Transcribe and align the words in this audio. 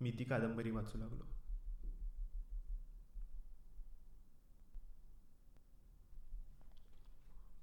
मी 0.00 0.10
ती 0.10 0.24
कादंबरी 0.24 0.70
वाचू 0.70 0.98
लागलो. 0.98 1.22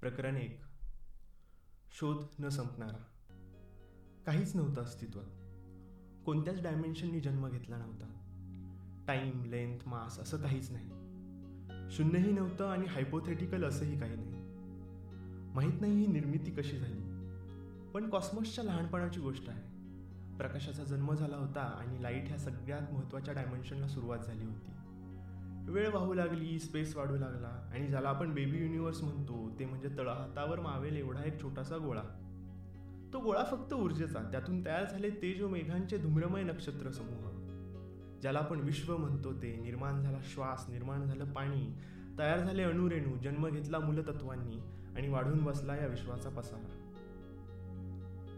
प्रकरण 0.00 0.36
एक. 0.36 0.60
शोध 1.92 2.26
न 2.38 2.48
संपणारा. 2.48 3.04
काहीच 4.26 4.56
नव्हतं 4.56 4.82
अस्तित्वात. 4.82 5.26
कोणत्याच 6.26 6.62
डायमेन्शननी 6.62 7.20
जन्म 7.20 7.48
घेतला 7.48 7.78
नव्हता. 7.78 8.12
टाईम 9.06 9.44
लेंथ 9.44 9.78
मास 9.86 10.18
असं 10.18 10.36
काहीच 10.36 10.70
नाही. 10.70 10.86
शून्यही 11.90 12.32
नव्हतं 12.32 12.64
आणि 12.68 12.86
हायपोथेटिकल 12.86 13.64
असंही 13.64 14.00
काही 14.00 14.16
नाही. 14.16 14.30
माहीत 15.54 15.80
नाही 15.80 15.92
ही 15.92 16.06
निर्मिती 16.06 16.50
कशी 16.50 16.78
झाली. 16.78 17.00
पण 17.92 18.10
कॉस्मॉसच्या 18.10 18.64
लहानपणाची 18.64 19.20
गोष्ट 19.20 19.48
आहे. 19.48 19.75
प्रकाशाचा 20.38 20.84
जन्म 20.84 21.14
झाला 21.14 21.36
होता 21.36 21.60
आणि 21.60 22.02
लाइट 22.02 22.24
ह्या 22.26 22.38
सगळ्यात 22.38 22.92
महत्त्वाच्या 22.92 23.34
डायमेन्शनला 23.34 23.88
सुरुवात 23.88 24.18
झाली 24.18 24.44
होती. 24.44 24.72
वेळ 25.72 25.88
वाहू 25.94 26.14
लागली 26.14 26.58
स्पेस 26.58 26.96
वाढू 26.96 27.16
लागला 27.16 27.70
आणि 27.74 27.86
ज्याला 27.86 28.08
आपण 28.08 28.34
बेबी 28.34 28.58
युनिवर्स 28.58 29.02
म्हणतो 29.02 29.56
ते 29.58 29.64
म्हणजे 29.64 29.88
तळहातावर 29.98 30.60
मावेल 30.60 30.96
एवढा 30.96 31.24
एक 31.24 31.42
छोटासा 31.42 31.78
गोळा. 31.78 32.02
तो 33.12 33.20
गोळा 33.20 33.44
फक्त 33.44 33.74
ऊर्जेचा 33.74 34.18
त्यातून 34.18 34.64
तयार 34.64 34.84
झाले 34.84 35.10
तेज 35.10 35.42
व 35.42 35.48
मेघांचे 35.48 35.98
धूम्रमय 35.98 36.42
नक्षत्र 36.42 36.90
समूह. 36.90 37.26
ज्याला 38.20 38.38
आपण 38.38 38.60
विश्व 38.60 38.96
म्हणतो 38.96 39.32
ते 39.32 39.56
निर्माण 39.56 40.00
झाला 40.00 40.18
श्वास 40.24 40.66
निर्माण 40.68 41.04
झालं 41.04 41.32
पाणी 41.32 41.74
तयार 42.18 42.38
झाले 42.38 42.62
अणुरेणू 42.62 43.16
जन्म 43.16 43.48
घेतला 43.48 43.78
मूलतत्वांनी 43.78 44.58
आणि 44.96 45.08
वाढून 45.08 45.44
बसला 45.44 45.76
या 45.76 45.86
विश्वाचा 45.86 46.28
पसारा. 46.28 46.75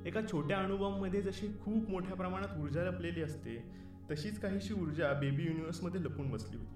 एका 0.07 0.21
छोट्या 0.33 0.59
अणुबॉम्बमध्ये 0.59 1.23
जशी 1.23 1.47
खूप 1.63 1.91
मोठ्या 1.91 2.15
प्रमाणात 2.15 2.59
ऊर्जा 2.59 2.85
लपलेली 2.85 3.23
असते 3.23 3.71
तशीच 4.11 4.41
काहीशी 4.41 4.75
ऊर्जा 4.75 5.13
बेबी 5.13 5.45
युनिवर्समध्ये 5.45 6.03
लपून 6.05 6.31
बसली 6.31 6.57
होती. 6.57 6.75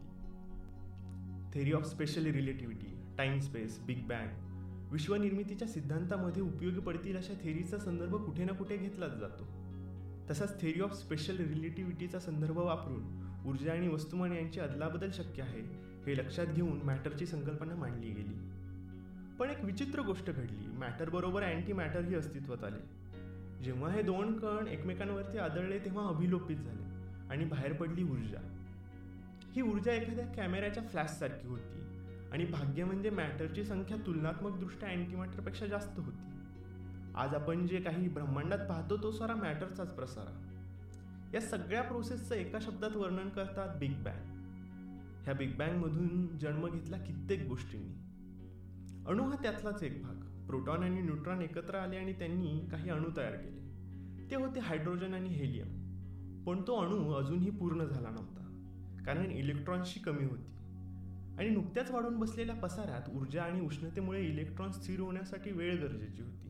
Theory 1.54 1.72
of 1.72 1.84
special 1.84 2.26
relativity 2.26 3.14
time 3.18 3.38
space 3.38 3.80
big 3.80 4.06
bang 4.06 4.52
विश्वनिर्मितीच्या 4.92 5.68
सिद्धांतामध्ये 5.68 6.42
उपयोगी 6.42 6.80
पडतील 6.80 7.16
अशा 7.16 7.34
थेरीचा 7.34 7.78
संदर्भ 7.78 8.14
कुठे 8.16 8.44
ना 8.44 8.52
कुठे 8.52 8.76
घेतलाच 8.76 9.12
जातो. 9.12 9.46
तसाच 10.30 10.60
थेरी 10.60 10.80
ऑफ 10.80 10.92
स्पेशल 10.92 11.36
रिलेटिव्हिटीचा 11.36 12.18
संदर्भ 12.18 12.58
वापरून 12.58 13.22
ऊर्जा 13.46 13.72
आणि 13.72 13.88
वस्तुमान 13.88 14.32
यांची 14.32 14.60
अदलाबदल 14.60 15.10
शक्य 15.10 15.42
आहे 15.42 15.60
हे 16.06 16.16
लक्षात 16.16 16.46
घेऊन 16.46 16.80
मॅटरची 16.82 17.26
संकल्पना 17.26 17.74
मांडली 17.74 18.10
गेली. 18.10 18.34
पण 19.38 19.50
एक 19.50 19.64
विचित्र 19.64 20.00
गोष्ट 20.00 20.30
घडली. 20.30 20.66
मॅटरबरोबर 20.76 21.42
अँटी 21.42 21.72
मॅटरही 21.72 22.14
अस्तित्वात 22.14 22.64
आले. 22.64 23.01
जेव्हा 23.62 23.90
हे 23.92 24.02
दोन 24.02 24.38
कण 24.38 24.66
एकमेकांवरती 24.66 25.38
आदळले 25.38 25.78
तेव्हा 25.78 26.08
अभिलोपित 26.08 26.56
झाले 26.56 26.82
आणि 27.30 27.44
बाहेर 27.44 27.72
पडली 27.72 28.04
ऊर्जा. 28.04 28.40
ही 29.52 29.62
ऊर्जा 29.62 29.92
एखाद्या 29.92 30.26
कॅमेऱ्याच्या 30.26 30.82
फ्लॅशसारखी 30.82 31.48
होती 31.48 31.80
आणि 32.32 32.44
भाग्य 32.44 32.84
म्हणजे 32.84 33.10
मॅटरची 33.10 33.64
संख्या 33.64 33.96
तुलनात्मकदृष्ट्या 34.06 34.88
अँटीमॅटरपेक्षा 34.88 35.66
जास्त 35.66 35.98
होती. 35.98 36.30
आज 37.14 37.34
आपण 37.34 37.66
जे 37.66 37.80
काही 37.80 38.08
ब्रह्मांडात 38.08 38.58
पाहतो 38.58 38.96
तो 38.96 39.10
सारा 39.10 39.34
मॅटरचाच 39.34 39.94
प्रसारा 39.94 40.48
या 41.34 41.40
सगळ्या 41.40 41.82
प्रोसेसचं 41.82 42.34
एका 42.34 42.58
शब्दात 42.62 42.96
वर्णन 42.96 43.28
करतात 43.28 43.76
बिग 43.78 43.92
बँग. 43.92 44.32
ह्या 45.24 45.34
बिग 45.34 45.56
बँगमधून 45.56 46.38
जन्म 46.38 46.68
घेतला 46.68 46.96
कित्येक 46.96 47.48
गोष्टींनी. 47.48 47.94
अणू 49.06 49.24
हा 49.24 49.36
त्यातलाच 49.42 49.82
एक 49.82 50.02
भाग. 50.02 50.31
प्रोटॉन 50.52 50.82
आणि 50.82 51.02
न्यूट्रॉन 51.02 51.42
एकत्र 51.42 51.74
आले 51.74 51.96
आणि 51.96 52.12
त्यांनी 52.12 52.68
काही 52.70 52.90
अणू 52.90 53.08
तयार 53.16 53.32
केले. 53.32 53.62
ते 54.30 54.36
होते 54.36 54.60
हायड्रोजन 54.60 55.14
आणि 55.14 55.28
हेलियम. 55.28 55.82
पण 56.44 56.62
तो 56.62 56.76
अणू 56.76 57.12
अजूनही 57.12 57.50
पूर्ण 57.50 57.84
झाला 57.84 58.10
नव्हता. 58.10 58.42
कारण 59.06 59.30
इलेक्ट्रॉन्सची 59.30 60.00
कमी 60.00 60.24
होती. 60.24 60.50
आणि 61.38 61.48
नुकत्याच 61.48 61.90
वाढून 61.90 62.18
बसलेल्या 62.18 62.54
पसाऱ्यात 62.54 63.02
ऊर्जा 63.14 63.42
आणि 63.42 63.60
उष्णतेमुळे 63.60 64.22
इलेक्ट्रॉन 64.22 64.72
स्थिर 64.72 65.00
होण्यासाठी 65.00 65.52
वेळ 65.52 65.80
गरजेची 65.80 66.22
होती. 66.22 66.48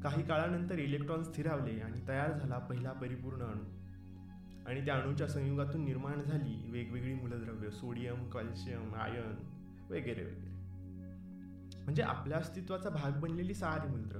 काही 0.00 0.22
काळानंतर 0.22 0.78
इलेक्ट्रॉन 0.78 1.22
स्थिरावले 1.22 1.80
आणि 1.80 2.00
तयार 2.08 2.32
झाला 2.32 2.58
पहिला 2.58 2.92
परिपूर्ण 2.92 3.42
अणू. 3.42 3.64
आणि 4.66 4.84
त्या 4.84 4.94
अणूच्या 4.94 5.28
संयुगातून 5.28 5.84
निर्माण 5.84 6.22
झाली 6.22 6.70
वेगवेगळी 6.70 7.14
मूलद्रव्य 7.14 7.70
सोडियम 7.70 8.30
कॅल्शियम 8.30 8.94
आयन 8.94 9.34
वगैरे 9.90 10.24
वगैरे. 10.24 10.51
म्हणजे 11.84 12.02
आपल्या 12.02 12.38
अस्तित्वाचा 12.38 12.88
भाग 12.90 13.20
बनलेली 13.20 13.54
सारी 13.54 13.88
मंत्र. 13.88 14.18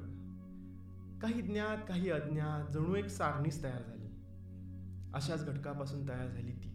काही 1.23 1.43
ज्ञात 1.43 1.77
काही 1.89 2.11
अज्ञात 2.11 2.73
जणू 2.73 2.95
एक 2.95 3.07
सारणीच 3.07 3.63
तयार 3.63 3.83
झाली. 3.83 4.03
अशाच 5.15 5.47
घटकापासून 5.47 6.09
तयार 6.09 6.29
झाली 6.29 6.53
ती. 6.53 6.69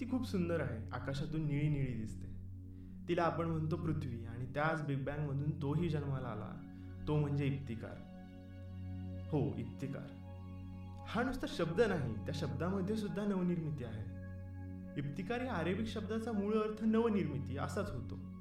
ती 0.00 0.10
खूप 0.10 0.26
सुंदर 0.26 0.60
आहे 0.60 0.90
आकाशातून 0.92 1.46
निळी 1.46 1.68
निळी 1.68 1.92
दिसते. 1.92 2.26
तिला 3.08 3.22
आपण 3.22 3.46
म्हणतो 3.46 3.76
पृथ्वी 3.76 4.24
आणि 4.24 4.46
त्याच 4.54 4.86
बिग 4.86 5.04
बँगमधून 5.04 5.62
तोही 5.62 5.88
जन्माला 5.88 6.28
आला. 6.28 6.62
तो 7.08 7.16
म्हणजे 7.16 7.46
इफ्तिकार 7.46 8.02
हो 9.32 9.54
इफ्तिकार 9.56 10.06
हा 11.06 11.22
नुसता 11.22 11.46
शब्द 11.48 11.80
नाही 11.80 12.14
त्या 12.14 12.34
शब्दामध्ये 12.34 12.96
सुद्धा 12.96 13.24
नवनिर्मिती 13.24 13.84
आहे. 13.84 14.16
इफ्तिकार 14.98 15.40
या 15.40 15.54
अरेबिक 15.54 15.86
शब्दाचा 15.86 16.32
मूळ 16.32 16.54
अर्थ 16.54 16.84
नवनिर्मिती 16.84 17.58
असाच 17.58 17.90
होतो. 17.90 18.35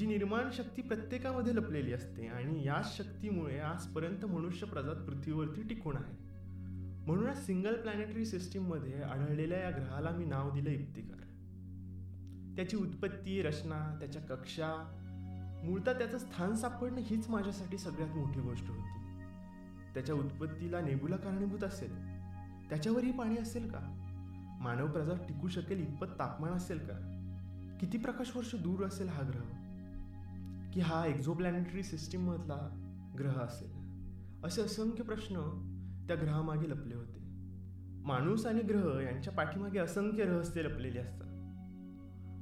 जी 0.00 0.06
निर्माण 0.06 0.50
शक्ती 0.52 0.82
प्रत्येकामध्ये 0.82 1.56
लपलेली 1.56 1.92
असते 1.92 2.26
आणि 2.26 2.66
याच 2.66 2.98
शक्तीमुळे 2.98 3.58
आजपर्यंत 3.58 4.24
मनुष्य 4.24 4.66
प्रजात 4.66 4.96
पृथ्वीवरती 4.96 5.62
टिकून 5.62 5.96
आहे. 5.96 6.16
म्हणूनच 7.06 7.46
सिंगल 7.46 7.74
प्लॅनेटरी 7.74 8.26
सिस्टीममध्ये 8.26 9.02
आढळलेल्या 9.02 9.58
या 9.58 9.70
ग्रहाला 9.70 10.10
मी 10.10 10.24
नाव 10.24 10.50
दिलं 10.50 10.70
इफ्तिकार 10.70 11.16
त्याची 12.56 12.76
उत्पत्ती 12.76 13.42
रचना 13.42 13.96
त्याच्या 14.00 14.22
कक्षा 14.22 14.96
मूळतः 15.64 15.92
त्याचं 15.92 16.18
स्थान 16.18 16.54
सापडणं 16.54 17.00
हीच 17.00 17.28
माझ्यासाठी 17.28 17.78
सगळ्यात 17.78 18.16
मोठी 18.16 18.40
गोष्ट 18.40 18.68
होती. 18.68 19.22
त्याच्या 19.94 20.14
उत्पत्तीला 20.14 20.80
नेबुला 20.80 21.16
कारणीभूत 21.16 21.64
असेल. 21.64 21.92
त्याच्यावरही 22.68 23.12
पाणी 23.12 23.36
असेल 23.36 23.70
का? 23.70 23.78
मानव 24.60 24.86
प्रजात 24.86 25.16
टिकू 25.16 25.48
शकेल 25.48 25.80
इतपत 25.80 26.06
तापमान 26.06 26.52
असेल 26.52 26.78
का? 26.78 27.16
किती 27.80 27.98
प्रकाश 27.98 28.36
वर्ष 28.36 28.54
दूर 28.54 28.84
असेल 28.84 29.08
हा 29.08 29.22
ग्रह? 29.22 29.59
की 30.74 30.80
हा 30.80 31.06
एक्झोप्लॅनेटरी 31.06 31.82
सिस्टीममधला 31.82 32.86
ग्रह 33.18 33.40
असेल. 33.40 33.80
असे 34.44 34.62
असंख्य 34.62 35.02
प्रश्न 35.04 35.36
त्या 36.06 36.16
ग्रहामागे 36.16 36.70
लपले 36.70 36.94
होते. 36.94 37.20
माणूस 38.04 38.46
आणि 38.46 38.60
ग्रह 38.60 39.00
यांच्या 39.00 39.32
पाठीमागे 39.32 39.78
असंख्य 39.78 40.24
रहस्य 40.24 40.62
लपलेली 40.62 40.98
असतात. 40.98 41.26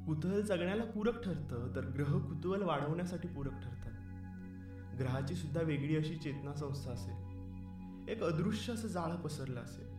कुतूहल 0.07 0.43
जगण्याला 0.43 0.85
पूरक 0.85 1.25
ठरतं 1.25 1.73
तर 1.77 1.85
ग्रह 1.85 2.19
कुतूहल 2.19 2.63
वाढवण्यासाठी 2.63 3.29
पूरक 3.29 3.53
ठरतात. 3.53 3.93
ग्रहाची 5.01 5.35
सुद्धा 5.35 5.61
वेगळी 5.61 5.97
अशी 5.97 6.17
चेतना 6.17 6.55
संस्था 6.55 6.91
असेल. 6.93 7.29
एक 8.09 8.23
अदृश्य 8.25 8.73
असं 8.73 8.89
जाळं 8.89 9.17
पसरलं 9.17 9.61
असेल. 9.61 9.99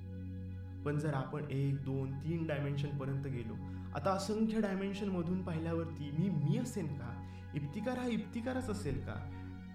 पण 0.86 0.98
जर 0.98 1.14
आपण 1.14 1.44
एक 1.50 1.84
दोन 1.84 2.12
तीन 2.12 2.48
डायमेन्शन 2.48 2.98
पर्यंत 2.98 3.26
गेलो 3.28 3.54
आता 3.96 4.12
असंख्य 4.12 4.62
डायमेन्शन 4.62 5.10
मधून 5.10 5.44
पाहिल्यावरती 5.44 6.12
मी 6.20 6.30
मी 6.30 6.58
असेन 6.58 6.88
का? 6.88 7.26
इप्तिकार 7.56 7.98
हा 7.98 8.08
इप्तिकारच 8.08 8.70
असेल 8.70 9.00
का? 9.00 9.16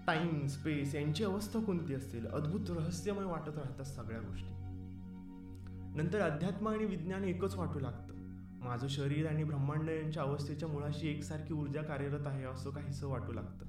टाइम 0.07 0.47
स्पेस 0.47 0.95
यांची 0.95 1.23
अवस्था 1.23 1.59
कोणती 1.59 1.93
असेल 1.93 2.27
अद्भुत 2.27 2.69
रहस्यमय 2.69 3.25
वाटत 3.25 3.57
राहतात 3.57 3.85
सगळ्या 3.85 4.19
गोष्टी. 4.19 4.53
नंतर 6.01 6.19
अध्यात्म 6.19 6.67
आणि 6.67 6.85
विज्ञान 6.85 7.23
एकच 7.23 7.55
वाटू 7.55 7.79
लागतं. 7.79 8.13
माझं 8.65 8.87
शरीर 8.87 9.27
आणि 9.27 9.43
ब्रह्मांड 9.43 9.89
यांच्या 9.89 10.23
अवस्थेच्या 10.23 10.69
मुळाशी 10.69 11.07
एकसारखी 11.07 11.53
ऊर्जा 11.53 11.81
कार्यरत 11.81 12.27
आहे 12.27 12.43
असं 12.43 12.69
काहीसं 12.69 13.07
वाटू 13.07 13.31
लागतं. 13.31 13.65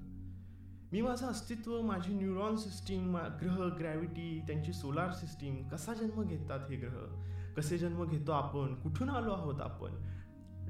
मी 0.92 1.00
माझं 1.00 1.26
अस्तित्व 1.26 1.80
माझी 1.80 2.14
न्यूरॉन 2.14 2.56
सिस्टीम 2.56 3.16
ग्रह 3.16 3.68
ग्रॅव्हिटी 3.78 4.42
त्यांची 4.46 4.72
सोलार 4.72 5.12
सिस्टीम 5.12 5.68
कसा 5.68 5.94
जन्म 5.94 6.22
घेतात 6.22 6.70
हे 6.70 6.76
ग्रह? 6.76 7.22
कसे 7.56 7.78
जन्म 7.78 8.04
घेतो 8.04 8.32
आपण? 8.32 8.74
कुठून 8.74 9.08
आलो 9.08 9.30
आहोत 9.30 9.60
आपण? 9.60 10.15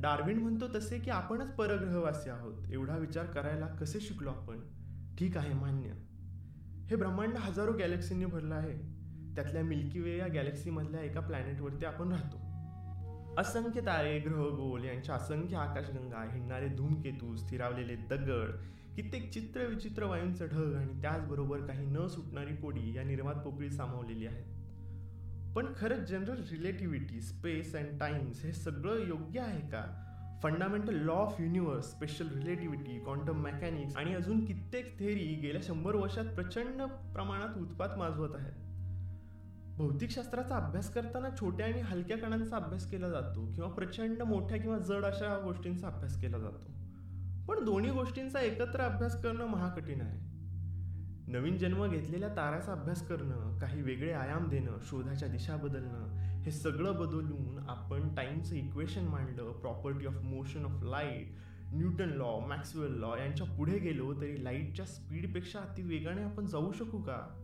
डार्विन 0.01 0.39
म्हणतो 0.39 0.67
तसे 0.75 0.99
की 0.99 1.11
आपणच 1.11 1.51
परग्रहवासी 1.51 2.31
आहोत. 2.31 2.55
एवढा 2.73 2.97
विचार 2.97 3.27
करायला 3.27 3.67
कसे 3.67 4.01
शिकलो 4.01 4.31
आपण? 4.31 4.61
ठीक 5.19 5.37
आहे 5.37 5.55
मान्य. 5.55 5.91
हे 6.91 6.97
ब्रह्मांड 6.97 7.35
हजारो 7.37 7.73
गॅलेक्सींनी 7.73 8.25
भरलं 8.25 8.55
आहे. 8.55 8.97
त्यातल्या 9.35 9.63
मिल्की 9.63 10.01
वे 10.01 10.19
या 10.19 10.27
गॅलेक्सीमधल्या 10.27 11.01
एका 11.01 11.21
प्लॅनेटवरती 11.21 11.85
आपण 11.85 12.13
राहतो. 12.13 12.47
असंख्य 13.39 13.81
तारे 13.81 14.19
ग्रह 14.19 14.43
गोल 14.49 14.85
यांच्या 14.85 15.15
असंख्य 15.15 15.57
आकाशगंगा 15.57 16.33
हिंडणारे 16.33 16.69
धूमकेतू 16.69 17.37
स्थिरावलेले 17.37 17.97
दगड 17.97 18.51
कित्येक 18.97 19.33
चित्र 19.33 19.67
विचित्र 19.67 20.05
वायूंचं 20.05 20.47
ढग 20.47 20.75
आणि 20.75 21.03
त्याचबरोबर 21.03 21.61
काही 21.61 21.87
न 21.87 22.07
सुटणारी 22.07 22.57
कोडी 22.57 22.97
या 22.97 23.03
निर्मात 23.03 23.35
पोकळी 23.35 23.71
सामावलेली 23.71 24.27
आहेत. 24.27 24.66
पण 25.57 25.67
खरंच 25.77 26.09
general 26.09 26.43
relativity 26.53 27.21
space 27.21 27.77
and 27.77 28.01
times 28.01 28.45
हे 28.45 28.53
सगळं 28.53 29.07
योग्य 29.07 29.41
आहे 29.41 29.61
का? 29.61 30.03
Fundamental 30.43 30.95
law 30.95 31.13
of 31.13 31.37
universe 31.41 31.85
special 31.85 32.29
relativity 32.29 32.99
quantum 32.99 33.43
mechanics 33.43 33.97
आणि 33.97 34.15
अजून 34.15 34.45
कित्येक 34.45 34.99
थेरी 34.99 35.35
गेल्या 35.35 35.61
शंभर 35.65 35.95
वर्षात 35.95 36.25
प्रचंड 36.25 36.83
प्रमाणात 37.15 37.59
उत्पात 37.59 37.89
माजवत 37.99 38.37
आहेत. 38.39 38.53
भौतिकशास्त्राचा 39.77 40.57
अभ्यास 40.57 40.95
करताना 40.95 41.29
छोट्या 41.41 41.67
आणि 41.67 41.81
हलक्या 41.81 42.19
कणांचा 42.19 42.57
अभ्यास 42.57 42.91
केला 42.91 43.09
जातो 43.09 43.53
किंवा 43.55 43.71
प्रचंड 43.71 44.23
मोठ्या 44.23 44.59
किंवा 44.59 44.79
जड 44.79 45.05
अशा 45.05 45.41
गोष्टींचा 45.45 45.87
अभ्यास 45.87 46.21
केला 46.21 46.39
जातो. 46.39 46.73
पण 47.47 47.65
दोन्ही 47.65 47.91
गोष्टींचा 47.91 48.41
एकत्र 48.41 48.81
अभ्यास 48.81 49.23
करणं 49.23 49.47
महाकठीण 49.47 50.01
आहे. 50.01 50.36
नवीन 51.29 51.57
जन्म 51.59 51.87
घेतलेल्या 51.87 52.29
ताऱ्याचा 52.29 52.73
अभ्यास 52.73 53.09
करणं 53.09 53.59
काही 53.59 53.83
वेगळे 53.83 54.13
आयाम 54.13 54.49
देणं 54.49 54.79
शोधाच्या 54.83 55.29
दिशा 55.29 55.57
बदलणं 55.57 56.17
हे 56.43 56.51
सगळं 56.51 56.97
बदलून 56.97 57.67
आपण 57.69 58.15
टाईमचं 58.15 58.55
इक्वेशन 58.55 59.05
मांडलं 59.05 59.53
property 59.53 60.07
of 60.07 60.15
motion 60.15 60.65
of 60.65 60.85
light 60.85 61.35
Newton 61.73 62.09
law 62.09 62.39
Maxwell 62.39 62.91
law 62.91 63.17
यांच्या 63.17 63.47
पुढे 63.47 63.79
गेलो 63.79 64.15
तरी 64.21 64.45
लाईटच्या 64.45 64.87
स्पीडपेक्षा 64.87 65.59
अति 65.59 65.83
वेगाने 65.83 66.23
आपण 66.23 66.47
जाऊ 66.47 66.73
शकू 66.73 66.99
का? 66.99 67.43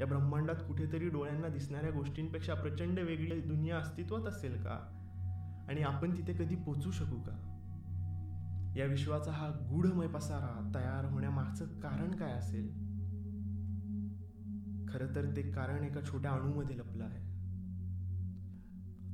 या 0.00 0.06
ब्रह्मांडात 0.06 0.54
कुठेतरी 0.54 1.08
डोळ्यांना 1.08 1.48
दिसणाऱ्या 1.48 1.90
गोष्टींपेक्षा 1.90 2.54
प्रचंड 2.54 2.98
वेगळी 2.98 3.40
दुनिया 3.40 3.76
अस्तित्वात 3.78 4.22
असेल 4.22 4.62
का? 4.62 4.98
आणि 5.68 5.82
आपण 5.82 6.18
तिथे 6.18 6.44
कधी 6.44 6.54
पोचू 6.54 6.90
शकू 6.90 7.16
का? 7.16 7.48
या 8.76 8.86
विश्वाचा 8.86 9.30
हा 9.30 9.48
गूढमय 9.48 10.06
पसारा 10.06 10.70
तयार 10.74 11.04
होण्यामागचं 11.04 11.64
कारण 11.80 12.10
काय 12.10 12.32
असेल? 12.32 12.91
खरं 14.92 15.14
तर 15.14 15.36
ते 15.36 15.42
कारण 15.42 15.84
एका 15.84 16.00
छोट्या 16.00 16.30
अणूमध्ये 16.30 16.78
लपलं 16.78 17.04
आहे. 17.04 17.32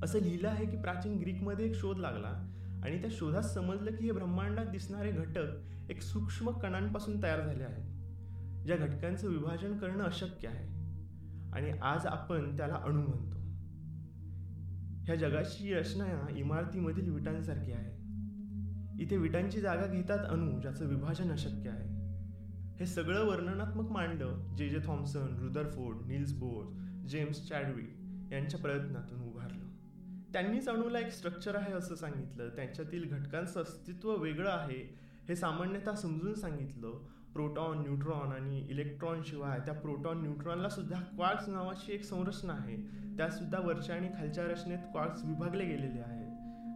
असं 0.04 0.18
लिहिलं 0.18 0.48
आहे 0.48 0.66
की 0.66 0.76
प्राचीन 0.76 1.18
ग्रीकमध्ये 1.18 1.66
एक 1.66 1.74
शोध 1.74 1.98
लागला 1.98 2.28
आणि 2.84 3.00
त्या 3.00 3.10
शोधात 3.12 3.42
समजलं 3.42 3.90
की 3.90 4.04
हे 4.04 4.12
ब्रह्मांडात 4.12 4.66
दिसणारे 4.66 5.12
घटक 5.12 5.46
एक 5.90 6.02
सूक्ष्म 6.02 6.50
कणांपासून 6.50 7.22
तयार 7.22 7.40
झाले 7.40 7.64
आहेत 7.64 7.98
ज्या 8.66 8.76
घटकांचं 8.76 9.28
विभाजन 9.28 9.78
करणं 9.78 10.04
अशक्य 10.04 10.48
आहे. 10.48 10.78
आणि 11.52 11.70
आज 11.82 12.06
आपण 12.06 12.56
त्याला 12.56 12.74
अणू 12.74 13.00
म्हणतो. 13.00 13.38
ह्या 15.04 15.14
जगाची 15.14 15.74
रचना 15.74 16.36
इमारतीमधील 16.36 17.10
विटांसारखी 17.10 17.72
आहे. 17.72 17.98
इथे 19.02 19.16
विटांची 19.16 19.60
जागा 19.60 19.86
घेतात 19.86 20.18
अणू 20.18 20.60
ज्याचं 20.60 20.86
विभाजन 20.86 21.32
अशक्य 21.32 21.70
आहे. 21.70 21.97
हे 22.78 22.86
सगळं 22.86 23.24
वर्णनात्मक 23.24 23.90
मांडलं 23.90 24.54
J 24.56 24.68
J 24.68 24.78
Thomson 24.86 25.36
Rutherford 25.38 25.96
Niels 26.06 26.32
Bohr 26.32 26.68
James 27.06 27.48
Chadwick 27.48 27.94
यांच्या 28.32 28.60
प्रयत्नातून 28.60 29.20
उभारलं. 29.20 29.64
त्यांनीच 30.32 30.68
अणूला 30.68 30.98
एक 30.98 31.10
स्ट्रक्चर 31.10 31.56
आहे 31.56 31.72
असं 31.72 31.94
सांगितलं. 31.94 32.48
त्यांच्यातील 32.48 33.08
घटकांचं 33.10 33.62
अस्तित्व 33.62 34.16
वेगळं 34.16 34.50
आहे 34.50 34.98
हे 35.28 35.36
सामान्यतः 35.36 35.94
समजून 35.94 36.34
सांगितलं. 36.34 36.90
प्रोटॉन 37.34 37.78
न्यूट्रॉन 37.78 38.32
आणि 38.32 38.66
इलेक्ट्रॉनशिवाय 38.70 39.58
त्या 39.58 39.74
प्रोटॉन 39.74 40.22
न्यूट्रॉनला 40.22 40.68
सुद्धा 40.68 41.00
क्वार्क्स 41.00 41.48
नावाची 41.48 41.92
एक 41.92 42.04
संरचना 42.04 42.52
आहे. 42.52 42.76
त्यासुद्धा 43.16 43.58
वरच्या 43.60 43.96
आणि 43.96 44.08
खालच्या 44.08 44.44
रचनेत 44.44 44.78
क्वार्क्स 44.78 45.24
विभागले 45.24 45.64
गेलेले 45.64 46.00
आहेत. 46.00 46.28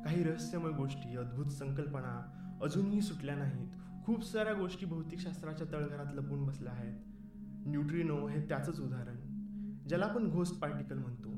काही 0.04 0.24
रहस्यमय 0.24 0.70
गोष्टी 0.70 1.16
अद्भुत 1.16 1.46
संकल्पना 1.46 2.38
अजूनही 2.62 3.00
सुटल्या 3.02 3.34
नाहीत. 3.34 3.68
खूप 4.04 4.24
साऱ्या 4.24 4.52
गोष्टी 4.52 4.86
भौतिकशास्त्राच्या 4.86 5.66
तळघरात 5.72 6.14
लपून 6.14 6.46
बसल्या 6.46 6.72
आहेत. 6.72 7.00
न्यूट्रिनो 7.66 8.26
हे 8.26 8.48
त्याचंच 8.48 8.80
उदाहरण 8.80 9.16
ज्याला 9.88 10.06
आपण 10.06 10.30
घोस्ट 10.30 10.60
पार्टिकल 10.60 10.98
म्हणतो. 10.98 11.32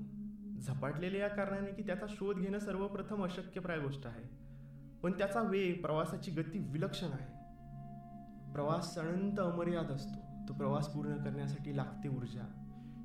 झपाटलेल्या 0.61 1.21
या 1.21 1.29
कारणाने 1.29 1.71
की 1.71 1.83
त्याचा 1.83 2.07
शोध 2.09 2.37
घेणं 2.37 2.59
सर्वप्रथम 2.59 3.25
अशक्यप्राय 3.25 3.79
गोष्ट 3.79 4.07
आहे. 4.07 4.45
पण 5.03 5.13
त्याचा 5.13 5.43
वेग 5.43 5.83
प्रवासाची 5.83 6.31
गती 6.31 6.59
विलक्षण 6.59 7.07
आहे. 7.07 7.35
प्रवास 8.53 8.99
अनंत 8.99 9.41
अमर्याद 9.41 9.91
असतो. 9.91 10.47
तो 10.49 10.55
प्रवास 10.55 10.87
पूर्ण 10.87 11.17
करण्यासाठी 11.17 11.77
लागते 11.77 12.09
ऊर्जा. 12.09 12.61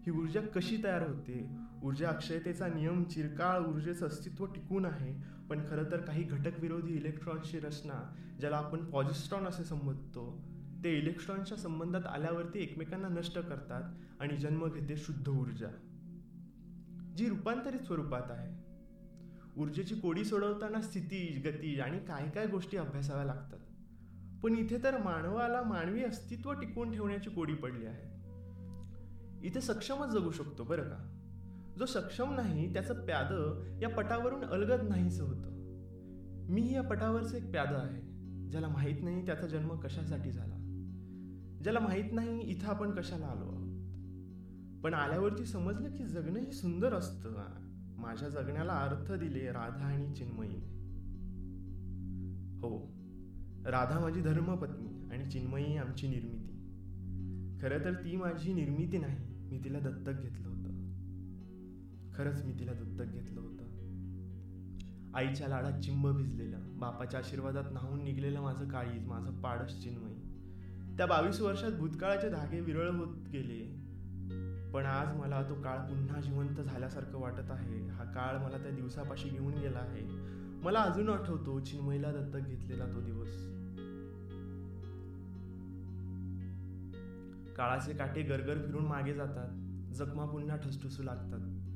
ही 0.08 0.12
ऊर्जा 0.12 0.42
कशी 0.42 0.84
तयार 0.84 1.10
होते? 1.10 1.56
ऊर्जा 1.84 2.10
अक्षयतेचा 2.10 2.68
नियम 2.68 3.04
चिरकाळ 3.04 3.60
ऊर्जेचं 3.60 4.08
अस्तित्व 4.08 4.46
टिकून 4.46 4.86
आहे 4.86 5.14
पण 5.50 5.70
खरं 5.70 5.92
तर 5.92 5.98
काही 5.98 6.24
घटकविरोधी 6.24 6.94
इलेक्ट्रॉनची 6.94 6.98
इलेक्ट्रॉन्सची 6.98 7.60
रचना 7.60 8.16
ज्याला 8.40 8.58
आपण 8.58 8.86
पॉझिस्ट्रॉन 8.86 9.48
असे 9.48 9.64
संबोधतो 9.64 10.44
ते 10.84 10.98
इलेक्ट्रॉनच्या 10.98 11.58
संबंधात 11.58 12.06
आल्यावरती 12.06 12.60
एकमेकांना 12.60 13.08
नष्ट 13.08 13.40
करतात 13.40 13.84
आणि 14.20 14.38
जन्म 14.38 14.68
घेते 14.68 14.98
शुद्ध 14.98 15.30
ऊर्जा 15.30 15.68
जी 17.18 17.30
रूपांतरित 17.30 17.80
स्वरूपात 17.80 18.22
आहे. 18.30 18.70
ऊर्जेची 19.58 19.96
कोडी 19.96 20.26
सोडवताना 20.26 20.82
स्थिती 20.82 21.42
गती 21.46 21.80
आणि 21.80 22.00
काय 22.00 22.30
काय 22.30 22.48
गोष्टी 22.48 22.78
अभ्यासाव्या 22.78 23.26
लागतात. 23.26 23.60
पण 24.44 24.56
इथे 24.58 24.84
तर 24.84 24.98
मानवाला 24.98 25.62
मानवी 25.62 26.04
अस्तित्व 26.04 26.54
टिकवून 26.54 26.92
ठेवण्याची 26.92 27.30
कोडी 27.30 27.54
पडली 27.54 27.86
आहे. 27.86 28.20
इथे 29.48 29.62
सक्षमच 29.62 30.10
जगू 30.10 30.32
शकतो 30.32 30.64
बरं 30.64 30.84
का? 30.84 31.09
जो 31.80 31.86
सक्षम 31.86 32.36
नाही 32.36 32.74
त्याचं 32.74 32.94
प्याद 32.94 33.28
या 33.82 33.90
पटावरून 33.90 34.44
अलगद 34.44 34.90
नाहीचं 34.90 35.24
होतं. 35.24 35.50
मी 36.50 36.74
या 36.74 36.82
पटावरचं 36.82 37.38
एक 37.38 37.52
प्याद 37.52 37.68
आहे 37.68 38.02
ज्याला 38.50 38.68
माहीत 38.68 39.04
नाही 39.04 39.26
त्याचा 39.26 39.48
जन्म 39.48 39.76
कशासाठी 39.76 40.32
झाला. 40.32 40.56
ज्याला 41.64 41.80
माहीत 41.80 42.14
नाही 42.14 42.42
इथं 42.42 42.68
आपण 42.68 42.92
कशाला 42.92 43.26
आलो 43.26 43.46
आहोत? 43.46 43.70
पण 44.84 44.94
आल्यावरती 44.94 45.46
समजलं 45.46 45.96
की 45.96 46.06
जगणं 46.06 46.40
ही 46.40 46.52
सुंदर 46.52 46.94
असतं. 46.94 47.44
माझ्या 47.98 48.30
जगण्याला 48.30 48.74
अर्थ 48.74 49.12
दिले 49.12 49.48
राधा 49.48 49.86
आणि 49.86 50.16
चिन्मयीने. 50.16 50.80
हो 52.58 52.94
राधा 53.66 54.00
माझी 54.00 54.22
धर्मपत्नी 54.22 55.10
आणि 55.12 55.32
चिन्मयी 55.32 55.78
आमची 55.78 56.08
निर्मिती. 56.08 56.56
खरं 57.62 57.86
तर 57.86 57.94
ती 57.94 58.16
माझी 58.16 58.54
निर्मिती 58.54 58.98
नाही 58.98 59.18
मी 59.50 59.64
तिला 59.64 59.80
दत्तक 59.80 60.22
घेतलं. 60.22 60.49
खरंच 62.20 62.46
मी 62.46 62.54
तिला 62.54 62.74
दत्तक 62.74 63.06
घेतलं 63.06 63.42
होतं. 63.42 63.64
आईच्या 65.14 65.48
लाडात 65.48 65.82
चिंब 65.82 66.08
भिजलेलं 66.08 66.80
बापाच्या 66.80 67.20
आशीर्वादात 67.20 67.64
न्हाऊन 67.72 68.04
निघलेलं 68.04 68.42
माझं 68.42 68.70
काळीज 68.70 69.06
माझं 69.06 69.42
पाडस 69.42 69.84
चिन्मयी. 69.84 70.16
त्या 70.98 71.06
बावीस 71.06 71.42
वर्षात 71.42 71.72
भूतकाळाचे 71.72 72.30
धागे 72.30 72.60
विरळ 72.60 72.90
होत 72.90 73.30
गेले. 73.30 73.80
पण 74.72 74.86
आज 74.86 75.16
मला 75.16 75.50
तो 75.50 75.56
काळ 75.56 75.78
पुन्हा 75.78 76.22
जिवंत 76.22 76.56
झाल्यासारखं 76.56 77.20
वाटत 77.20 77.52
आहे. 77.52 77.88
हा 77.88 78.04
काळ 78.04 78.38
मला 78.44 78.58
त्या 78.58 78.72
दिवसापाशी 78.72 79.30
घेऊन 79.30 79.54
गेला 79.54 79.80
आहे. 79.80 80.02
मला 80.64 80.80
अजून 80.80 81.10
आठवतो 81.10 81.60
चिन्मयला 81.60 82.12
दत्तक 82.12 82.48
घेतलेला 82.48 82.86
तो 82.86 83.02
दिवस. 83.02 83.46
काळाचे 87.56 87.94
काटे 87.94 88.22
गरगर 88.22 88.66
फिरून 88.66 88.86
मागे 88.86 89.14
जातात. 89.14 89.50
जखमा 89.94 90.26
पुन्हा 90.26 90.58
ठसठसू 90.58 91.04
लागतात. 91.04 91.69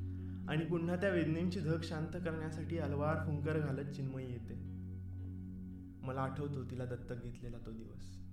आणि 0.48 0.64
पुन्हा 0.64 0.96
त्या 0.96 1.10
वेदनेची 1.10 1.60
धग 1.60 1.80
शांत 1.82 2.08
करण्यासाठी 2.08 2.78
अलवार 2.78 3.16
फुंकर 3.26 3.58
घालत 3.58 3.92
चिन्मयी 3.92 4.32
येते. 4.32 4.54
मला 6.06 6.20
आठवतो 6.20 6.70
तिला 6.70 6.84
दत्तक 6.84 7.22
घेतलेला 7.22 7.58
तो 7.66 7.70
दिवस. 7.70 8.23